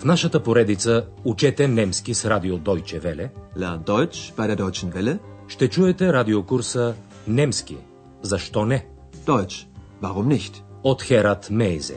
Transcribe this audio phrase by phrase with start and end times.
[0.00, 5.18] В нашата поредица Учете немски с радио Deutsche Welle Lern Deutsch bei der Deutschen Welle.
[5.48, 6.94] ще чуете радиокурса
[7.28, 7.76] Немски.
[8.22, 8.86] Защо не?
[9.26, 9.66] Deutsch.
[10.02, 10.62] Warum nicht?
[10.82, 11.96] От Херат Мейзе.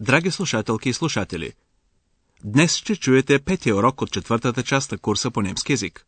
[0.00, 1.52] Драги слушателки и слушатели,
[2.44, 6.06] днес ще чуете петия урок от четвъртата част на курса по немски язик.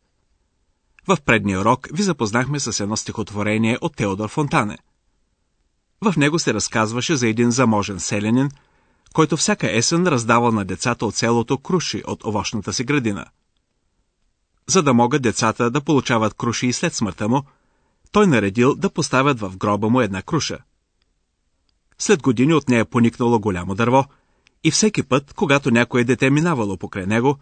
[1.07, 4.77] В предния урок ви запознахме с едно стихотворение от Теодор Фонтане.
[6.01, 8.49] В него се разказваше за един заможен селянин,
[9.13, 13.25] който всяка есен раздавал на децата от селото круши от овощната си градина.
[14.67, 17.43] За да могат децата да получават круши и след смъртта му,
[18.11, 20.57] той наредил да поставят в гроба му една круша.
[21.97, 24.05] След години от нея поникнало голямо дърво
[24.63, 27.37] и всеки път, когато някое дете минавало покрай него,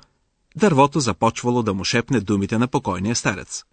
[0.56, 3.64] дървото започвало да му шепне думите на покойния старец.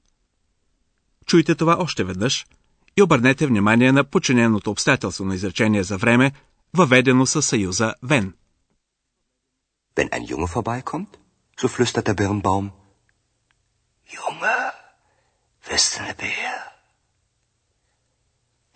[1.26, 2.46] Чуйте това още веднъж
[2.96, 6.32] и обърнете внимание на починеното обстоятелство изречение за време,
[6.74, 8.34] въведено със съюза «вен».
[9.96, 11.10] Wenn ein Junge vorbeikommt,
[11.60, 12.64] so flüstert der Birnbaum,
[14.16, 14.56] Junge,
[15.68, 16.56] wirst du Bär?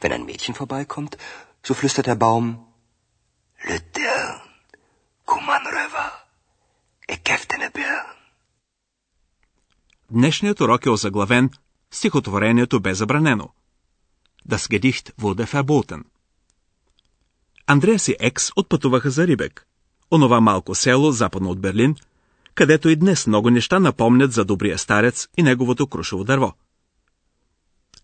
[0.00, 1.12] Wenn ein Mädchen vorbeikommt,
[1.66, 2.44] so flüstert der Baum,
[3.68, 3.93] Lütern,
[10.14, 11.50] Днешният урок е озаглавен
[11.90, 13.48] Стихотворението бе забранено.
[14.48, 16.04] Das Gedicht wurde verboten.
[17.66, 19.66] Андреас и Екс отпътуваха за Рибек,
[20.10, 21.96] онова малко село западно от Берлин,
[22.54, 26.52] където и днес много неща напомнят за добрия старец и неговото крушово дърво.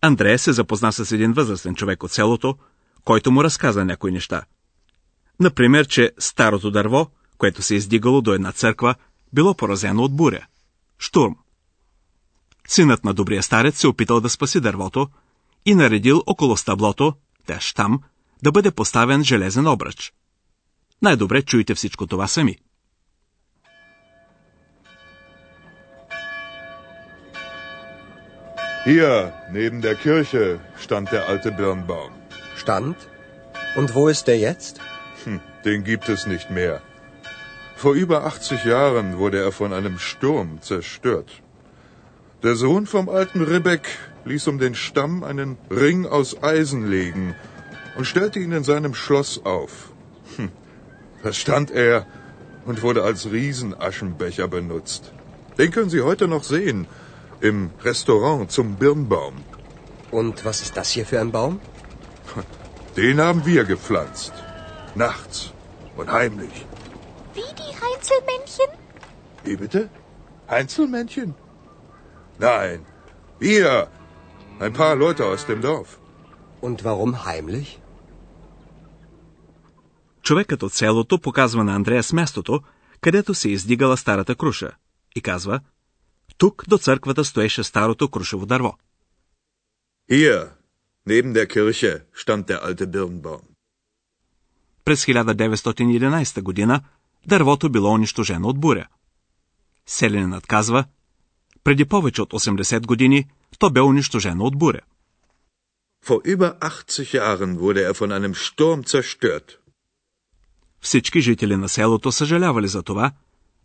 [0.01, 2.57] Андрея се запозна с един възрастен човек от селото,
[3.03, 4.43] който му разказа някои неща.
[5.39, 8.95] Например, че старото дърво, което се издигало до една църква,
[9.33, 10.47] било поразено от буря.
[10.99, 11.35] Штурм.
[12.67, 15.07] Синът на добрия старец се опитал да спаси дървото
[15.65, 17.13] и наредил около стъблото,
[17.45, 17.99] те щам,
[18.43, 20.13] да бъде поставен железен обръч.
[21.01, 22.55] Най-добре чуйте всичко това сами.
[28.85, 32.11] Hier, neben der Kirche, stand der alte Birnbaum.
[32.63, 32.95] Stand?
[33.79, 34.73] Und wo ist der jetzt?
[35.23, 36.81] Hm, den gibt es nicht mehr.
[37.81, 41.31] Vor über 80 Jahren wurde er von einem Sturm zerstört.
[42.43, 43.87] Der Sohn vom alten Ribbeck
[44.25, 47.35] ließ um den Stamm einen Ring aus Eisen legen
[47.95, 49.91] und stellte ihn in seinem Schloss auf.
[50.37, 50.49] Hm,
[51.21, 52.07] da stand er
[52.65, 55.13] und wurde als Riesenaschenbecher benutzt.
[55.59, 56.87] Den können Sie heute noch sehen
[57.41, 59.35] im Restaurant zum Birnbaum.
[60.09, 61.59] Und was ist das hier für ein Baum?
[62.97, 64.33] Den haben wir gepflanzt.
[64.95, 65.53] Nachts
[65.95, 66.65] und heimlich.
[67.35, 68.69] Wie die Heinzelmännchen?
[69.43, 69.89] Wie bitte?
[70.47, 71.35] Einzelmännchen?
[72.49, 72.79] Nein,
[73.39, 73.71] wir.
[74.65, 75.89] Ein paar Leute aus dem Dorf.
[76.61, 77.79] Und warum heimlich?
[80.21, 82.61] Човекът от селото показва на Андреас мястото,
[83.01, 84.71] където се издигала старата круша
[85.15, 85.59] и казва,
[86.37, 88.77] тук до църквата стоеше старото крушево дърво.
[90.11, 90.49] Hier,
[91.07, 93.41] neben der Kirche, stand der alte Birnbaum.
[94.85, 96.81] През 1911 година
[97.27, 98.87] дървото било унищожено от буря.
[99.85, 100.85] Селенинът казва,
[101.63, 103.25] преди повече от 80 години
[103.59, 104.81] то бе унищожено от буря.
[106.05, 109.57] Vor über 80 Jahren wurde er von einem Sturm zerstört.
[110.81, 113.11] Всички жители на селото съжалявали за това,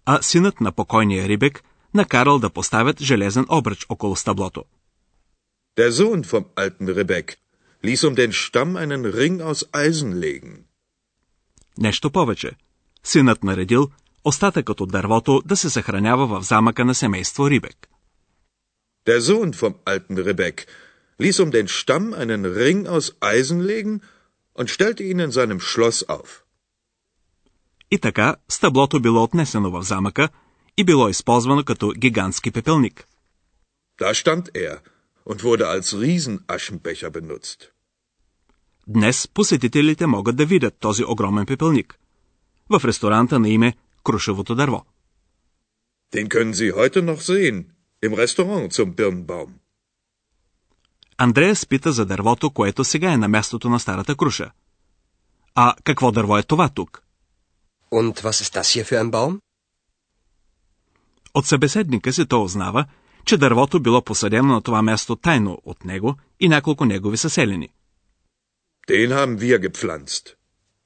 [0.04, 1.64] а синът на покойния Рибек
[1.94, 4.64] накарал да поставят железен обръч около стъблото.
[5.78, 7.36] Der Sohn vom alten Rebek
[7.84, 10.64] ließ um den Stamm einen Ring aus Eisen legen.
[11.78, 12.50] Нещо повече.
[13.04, 13.90] Синът наредил
[14.26, 17.88] остатъкът от дървото да се съхранява в замъка на семейство Рибек.
[19.08, 20.56] Der Sohn vom alten Rebek
[21.22, 23.94] ließ um den Stamm einen Ring aus Eisen legen
[24.58, 26.42] und stellte ihn in seinem Schloss auf.
[27.90, 30.28] И така стъблото било отнесено в замъка
[30.76, 33.06] и било използвано като гигантски пепелник.
[34.00, 34.78] Da stand er
[35.26, 37.70] und wurde als Riesenaschenbecher benutzt.
[38.88, 41.98] Днес посетителите могат да видят този огромен пепелник.
[42.70, 43.74] В ресторанта на име
[44.06, 44.84] Крушевото дърво.
[46.14, 47.56] Den können Sie heute noch sehen
[48.06, 49.50] im Restaurant zum Birnbaum.
[51.18, 54.50] Андрея спита за дървото, което сега е на мястото на старата круша.
[55.54, 57.02] А какво дърво е това тук?
[57.92, 59.40] Und was ist das hier für ein Baum?
[61.34, 62.84] От събеседника си то узнава,
[63.24, 67.68] че дървото било посадено на това място тайно от него и няколко негови съселени.
[68.88, 70.36] Den haben wir gepflanzt.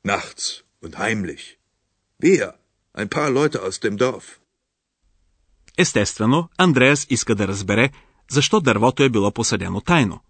[0.07, 0.45] Nachts
[0.85, 1.45] und heimlich.
[2.23, 2.60] Wir,
[2.95, 4.41] ein paar Leute aus dem Dorf.
[5.79, 7.91] Естествено, Андреас иска да разбере
[8.31, 10.21] защо дървото е било посадено тайно.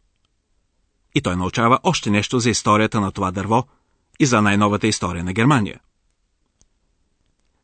[1.15, 3.65] И той научава още нещо за историята на това дърво
[4.21, 5.81] и за най-новата история на Германия.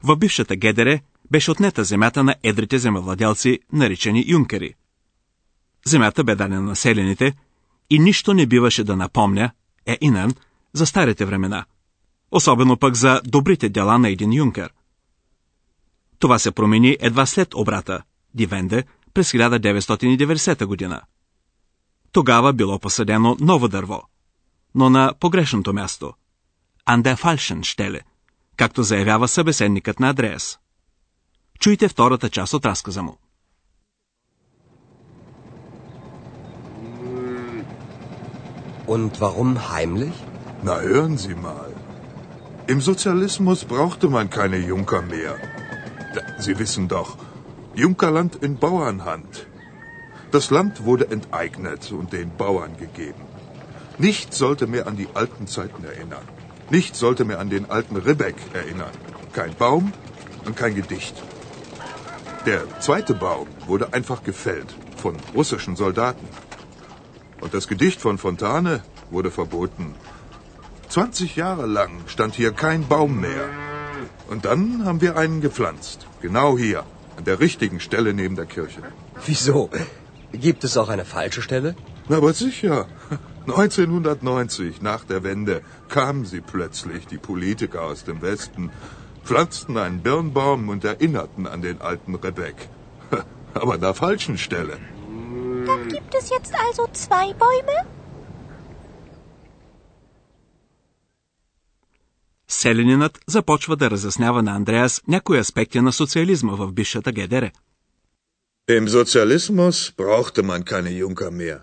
[0.02, 4.74] В бившата Гедере беше отнета земята на едрите земевладелци, наричани юнкери.
[5.86, 7.34] Земята бе дадена на населените
[7.90, 9.50] и нищо не биваше да напомня,
[9.86, 10.34] е инан,
[10.72, 11.64] за старите времена,
[12.30, 14.72] особено пък за добрите дела на един юнкер.
[16.18, 18.02] Това се промени едва след обрата,
[18.34, 18.84] Дивенде,
[19.14, 21.00] през 1990 година.
[22.12, 24.02] Тогава било посадено ново дърво,
[24.74, 26.12] но на погрешното място.
[26.84, 28.00] Анде Фалшен щеле,
[28.56, 30.58] както заявява събеседникът на Адреас.
[31.60, 33.18] Чуйте втората част от разказа му.
[38.94, 40.18] Und warum heimlich?
[40.62, 41.70] Na hören Sie mal.
[42.72, 45.55] Im Sozialismus brauchte man keine Junker mehr.
[46.38, 47.16] Sie wissen doch,
[47.74, 49.46] Junkerland in Bauernhand.
[50.32, 53.22] Das Land wurde enteignet und den Bauern gegeben.
[53.98, 56.26] Nichts sollte mehr an die alten Zeiten erinnern.
[56.70, 58.92] Nichts sollte mehr an den alten Ribbeck erinnern.
[59.32, 59.92] Kein Baum
[60.44, 61.14] und kein Gedicht.
[62.44, 66.28] Der zweite Baum wurde einfach gefällt von russischen Soldaten.
[67.40, 69.94] Und das Gedicht von Fontane wurde verboten.
[70.88, 73.65] 20 Jahre lang stand hier kein Baum mehr.
[74.28, 76.06] Und dann haben wir einen gepflanzt.
[76.20, 76.84] Genau hier,
[77.16, 78.82] an der richtigen Stelle neben der Kirche.
[79.24, 79.70] Wieso?
[80.32, 81.76] Gibt es auch eine falsche Stelle?
[82.08, 82.86] Na, aber sicher.
[83.46, 88.70] 1990, nach der Wende, kamen sie plötzlich, die Politiker aus dem Westen,
[89.24, 92.68] pflanzten einen Birnbaum und erinnerten an den alten Rebek.
[93.54, 94.78] Aber an der falschen Stelle.
[95.66, 97.86] Dann gibt es jetzt also zwei Bäume?
[102.48, 107.50] Селянинът започва да разяснява на Андреас някои аспекти на социализма в бившата ГДР.
[108.68, 111.60] Im Sozialismus brauchte man keine Junker mehr.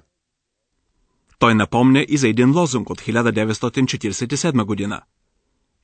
[1.40, 5.02] Той напомня и за един лозунг от 1947 година.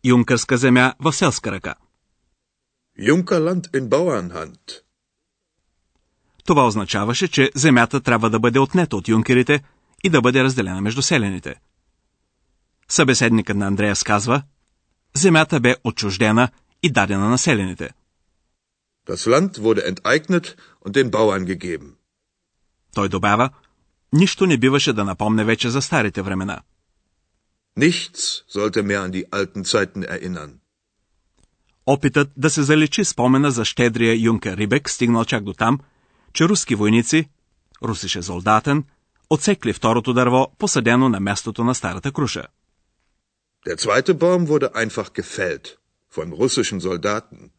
[0.03, 1.75] Юнкърска земя в селска ръка.
[2.99, 4.81] Junkerland in Bauernhand.
[6.45, 9.63] Това означаваше, че земята трябва да бъде отнета от юнкерите
[10.03, 11.55] и да бъде разделена между селените.
[12.87, 14.43] Събеседникът на Андреас казва,
[15.15, 16.49] земята бе отчуждена
[16.83, 17.89] и дадена на населените.
[19.07, 21.95] Das Land wurde enteignet und den Bauern gegeben.
[22.93, 23.49] Той добавя,
[24.13, 26.61] нищо не биваше да напомне вече за старите времена.
[27.77, 30.51] Nichts sollte mehr an die alten Zeiten erinnern.
[31.85, 35.79] Опитът да се заличи спомена за щедрия юнкер Рибек стигнал чак до там,
[36.33, 37.29] че руски войници,
[37.83, 38.83] русише солдатен,
[39.29, 42.43] отсекли второто дърво, посадено на мястото на старата круша.
[43.67, 47.51] Der zweite Baum wurde einfach gefällt von russischen Soldaten.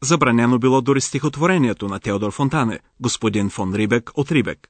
[0.00, 4.68] Забранено било дори стихотворението на Теодор Фонтане, господин фон Рибек от Рибек.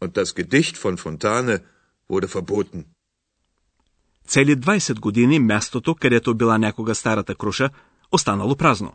[0.00, 1.60] Und das Gedicht von Fontane
[2.08, 2.84] wurde verboten.
[4.26, 7.70] Цели 20 години мястото, където била някога старата круша,
[8.12, 8.92] останало празно.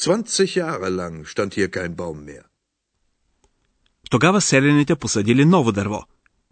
[0.00, 0.24] 20
[0.60, 2.44] Jahre lang stand hier kein Baum mehr.
[4.10, 6.02] Тогава селените посадили ново дърво,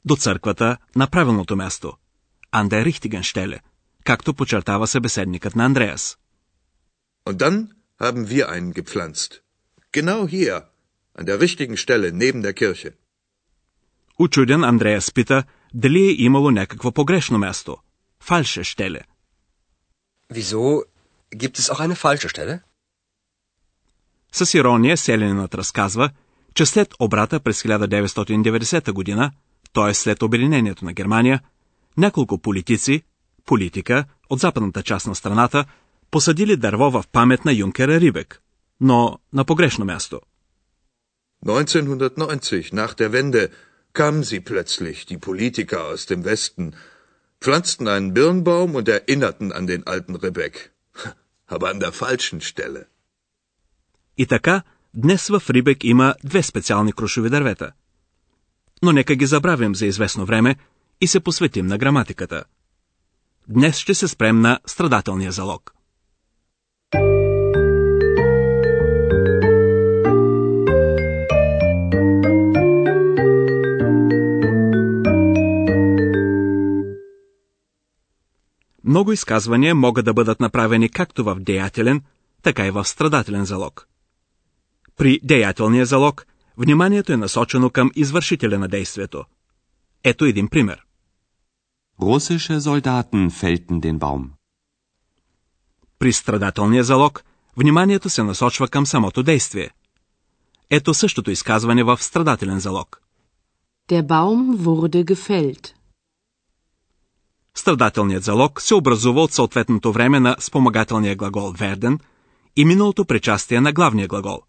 [0.04, 1.96] до църквата на правилното място,
[2.60, 3.60] Анде Рихтигенштеле,
[4.04, 6.16] както подчертава събеседникът на Андреас.
[7.26, 7.68] Und dann
[8.00, 9.30] haben wir einen gepflanzt.
[9.92, 10.54] Genau hier,
[11.18, 12.90] an der richtigen Stelle neben der Kirche.
[14.18, 15.44] Учуден Андреас пита
[15.74, 17.76] дали е имало някакво погрешно място.
[18.20, 19.00] Фалше щеле.
[20.34, 20.84] Wieso?
[21.36, 22.60] Gibt es auch eine falsche Stelle?
[24.32, 26.10] С ирония селенинът разказва,
[26.54, 29.32] че след обрата през 1990 година,
[29.72, 29.94] т.е.
[29.94, 31.40] след обединението на Германия,
[31.96, 33.02] няколко политици,
[33.46, 35.64] политика от западната част на страната,
[36.10, 38.42] посадили дърво в памет на юнкера Рибек,
[38.80, 40.20] но на погрешно място.
[41.44, 43.50] 1990, nach der Wende,
[43.92, 46.64] kamen sie plötzlich, die Politiker aus dem Westen,
[47.42, 50.54] pflanzten einen Birnbaum und erinnerten an den alten Rebek.
[51.54, 52.86] Aber an der falschen Stelle.
[54.18, 54.62] И така,
[54.94, 57.72] днес в Рибек има две специални крушови дървета.
[58.82, 60.56] Но нека ги забравим за известно време
[61.00, 62.44] и се посветим на граматиката.
[63.48, 65.72] Днес ще се спрем на страдателния залог.
[78.84, 82.02] Много изказвания могат да бъдат направени както в деятелен,
[82.42, 83.88] така и в страдателен залог.
[84.96, 86.26] При деятелния залог
[86.56, 89.24] вниманието е насочено към извършителя на действието.
[90.04, 90.85] Ето един пример.
[92.00, 94.30] Russische Soldaten fällten den Baum.
[95.98, 97.24] При страдателния залог
[97.56, 99.70] вниманието се насочва към самото действие.
[100.70, 103.02] Ето същото изказване в страдателен залог.
[103.90, 105.74] Der Baum wurde gefällt.
[107.54, 111.98] Страдателният залог се образува от съответното време на спомагателния глагол верден
[112.56, 114.42] и миналото причастие на главния глагол.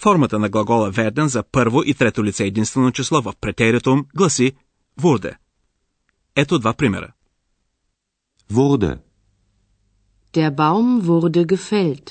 [0.00, 4.52] Формата на глагола верден за първо и трето лице единствено число в претеритум гласи
[5.00, 5.36] wurde.
[6.42, 7.12] Ето два примера.
[8.50, 8.98] Wurde.
[10.34, 12.06] Der Baum wurde gefällt.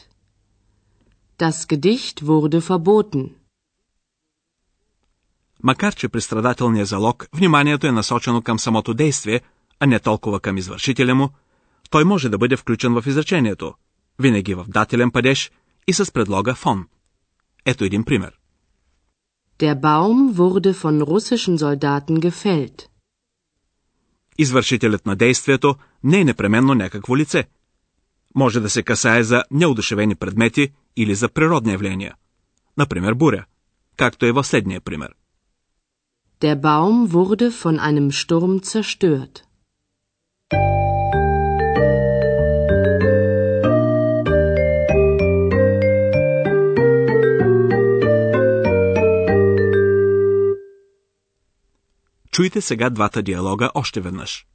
[1.37, 3.35] Das Gedicht wurde verboten.
[5.63, 9.41] Макар че при страдателния залог вниманието е насочено към самото действие,
[9.79, 11.29] а не толкова към извършителя му,
[11.89, 13.73] той може да бъде включен в изречението,
[14.19, 15.51] винаги в дателен падеж
[15.87, 16.87] и с предлога фон.
[17.65, 18.31] Ето един пример.
[19.59, 22.96] Der Baum wurde von russischen Soldaten gefällt.
[24.37, 27.43] Извършителят на действието не е непременно някакво лице.
[28.35, 32.15] Може да се касае за неудушевени предмети или за природни явления.
[32.77, 33.45] Например, буря,
[33.97, 35.09] както е в следния пример.
[36.41, 39.46] Der Baum wurde von einem Sturm zerstört.
[52.37, 54.45] Чуйте сега двата диалога още веднъж.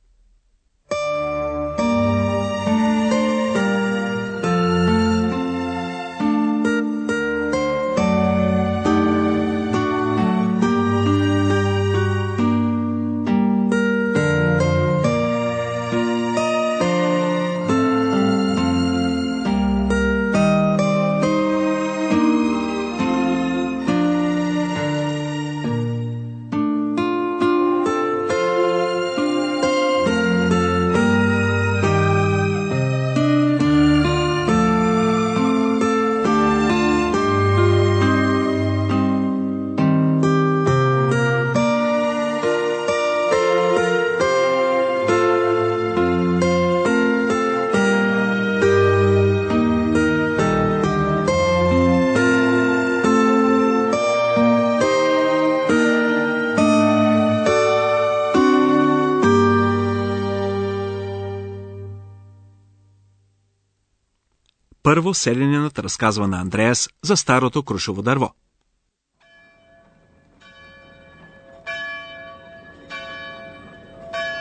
[64.91, 68.31] Първо селянинът разказва на Андреас за старото крушово дърво.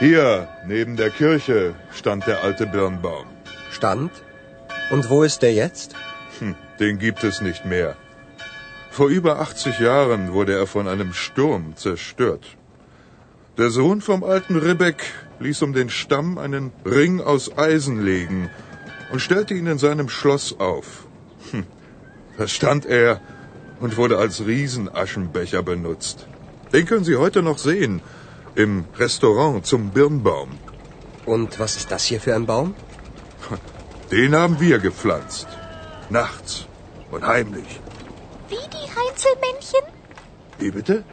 [0.01, 1.61] Hier, neben der Kirche,
[2.01, 3.27] stand der alte Birnbaum.
[3.77, 4.11] Stand?
[4.95, 5.89] Und wo ist der jetzt?
[6.39, 7.91] Hm, den gibt es nicht mehr.
[8.97, 12.47] Vor über 80 Jahren wurde er von einem Sturm zerstört.
[13.59, 15.01] Der Sohn vom alten Ribbeck
[15.45, 16.67] ließ um den Stamm einen
[16.99, 18.51] Ring aus Eisen legen
[19.12, 21.06] und stellte ihn in seinem Schloss auf.
[21.52, 21.66] Hm,
[22.38, 23.22] da stand er
[23.80, 26.28] und wurde als Riesenaschenbecher benutzt.
[26.74, 28.02] Den können Sie heute noch sehen
[28.56, 30.50] im Restaurant zum Birnbaum.
[31.26, 32.74] Und was ist das hier für ein Baum?
[34.12, 35.48] Den haben wir gepflanzt.
[36.10, 36.66] Nachts
[37.12, 37.80] und heimlich.
[38.50, 39.84] Wie die Heinzelmännchen?
[40.60, 41.04] Wie bitte?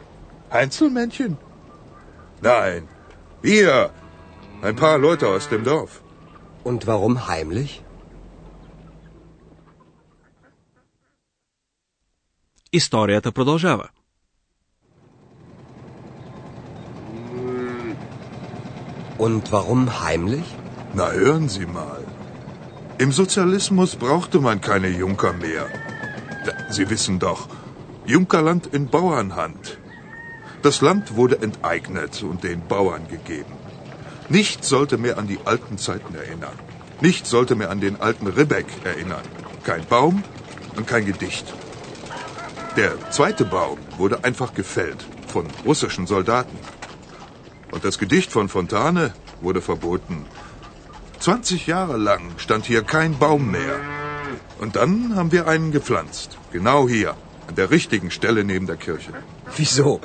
[0.49, 1.37] Einzelmännchen?
[2.41, 2.87] Nein,
[3.41, 3.91] wir.
[4.61, 6.01] Ein paar Leute aus dem Dorf.
[6.63, 7.81] Und warum heimlich?
[12.72, 13.88] Историята продължава.
[19.18, 20.48] Und warum heimlich?
[20.94, 22.02] Na, hören Sie mal.
[22.98, 25.66] Im Sozialismus brauchte man keine Junker mehr.
[26.70, 27.48] Sie wissen doch,
[28.06, 29.78] Junkerland in Bauernhand.
[30.62, 33.54] Das Land wurde enteignet und den Bauern gegeben.
[34.28, 36.58] Nichts sollte mehr an die alten Zeiten erinnern.
[37.00, 39.26] Nichts sollte mehr an den alten Ribbeck erinnern.
[39.62, 40.22] Kein Baum
[40.76, 41.46] und kein Gedicht.
[42.77, 46.57] Der zweite Baum wurde einfach gefällt von russischen Soldaten.
[47.71, 50.25] Und das Gedicht von Fontane wurde verboten.
[51.19, 53.75] 20 Jahre lang stand hier kein Baum mehr.
[54.59, 56.37] Und dann haben wir einen gepflanzt.
[56.51, 57.15] Genau hier,
[57.47, 59.13] an der richtigen Stelle neben der Kirche.
[59.57, 59.99] Wieso?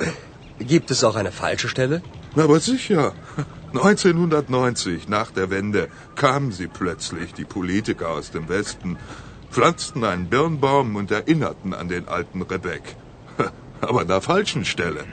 [0.59, 2.01] Gibt es auch eine falsche Stelle?
[2.35, 3.13] Na, aber sicher.
[3.73, 8.97] 1990, nach der Wende, kamen sie plötzlich, die Politiker aus dem Westen,
[9.55, 12.85] pflanzten einen Birnbaum und erinnerten an den alten Rebek.
[13.87, 15.03] Aber an der falschen Stelle.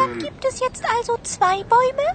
[0.00, 2.08] Dann gibt es jetzt also zwei Bäume?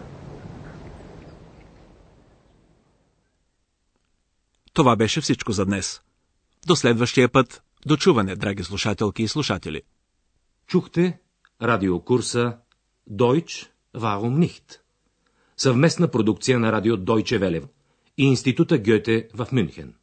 [4.74, 6.02] Това беше всичко за днес.
[6.68, 9.82] До следващия път, до чуване, драги слушателки и слушатели.
[10.68, 11.20] Чухте
[11.62, 12.58] радиокурса
[13.12, 14.80] Deutsch Warum nicht?
[15.58, 17.68] Съвместна продукция на радио Deutsche Welle
[18.18, 19.94] и Института Гьоте в Мюнхен.